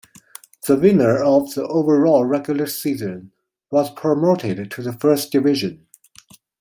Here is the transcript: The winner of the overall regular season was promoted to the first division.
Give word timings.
The 0.65 0.77
winner 0.77 1.21
of 1.23 1.53
the 1.53 1.67
overall 1.67 2.25
regular 2.25 2.65
season 2.65 3.33
was 3.69 3.91
promoted 3.93 4.71
to 4.71 4.81
the 4.81 4.93
first 4.93 5.31
division. 5.31 5.85